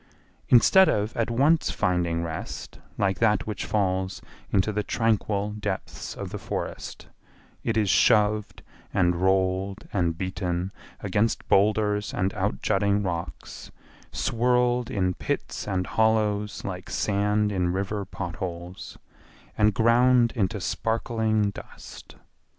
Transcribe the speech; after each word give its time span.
Instead 0.49 0.89
of 0.89 1.15
at 1.15 1.29
once 1.29 1.69
finding 1.69 2.23
rest 2.23 2.79
like 2.97 3.19
that 3.19 3.45
which 3.45 3.65
falls 3.65 4.19
into 4.51 4.73
the 4.73 4.81
tranquil 4.81 5.51
depths 5.51 6.15
of 6.15 6.31
the 6.31 6.39
forest, 6.39 7.05
it 7.63 7.77
is 7.77 7.87
shoved 7.87 8.63
and 8.91 9.17
rolled 9.17 9.87
and 9.93 10.17
beaten 10.17 10.71
against 11.01 11.47
boulders 11.47 12.15
and 12.15 12.33
out 12.33 12.63
jutting 12.63 13.03
rocks, 13.03 13.69
swirled 14.11 14.89
in 14.89 15.13
pits 15.13 15.67
and 15.67 15.85
hollows 15.85 16.65
like 16.65 16.89
sand 16.89 17.51
in 17.51 17.71
river 17.71 18.03
pot 18.03 18.37
holes, 18.37 18.97
and 19.55 19.75
ground 19.75 20.31
into 20.35 20.59
sparkling 20.59 21.51
dust. 21.51 22.15